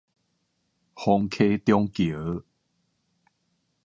[0.95, 2.43] 磺溪中橋